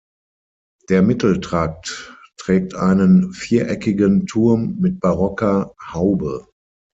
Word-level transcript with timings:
Der 0.89 1.03
Mitteltrakt 1.03 2.17
trägt 2.37 2.73
einen 2.73 3.33
viereckigen 3.33 4.25
Turm 4.25 4.77
mit 4.79 4.99
barocker 4.99 5.75
Haube. 5.93 6.47